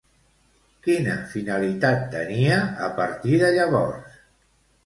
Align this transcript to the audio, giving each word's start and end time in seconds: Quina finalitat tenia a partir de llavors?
Quina 0.87 1.17
finalitat 1.33 2.01
tenia 2.15 2.57
a 2.89 2.91
partir 2.97 3.39
de 3.45 3.55
llavors? 3.59 4.21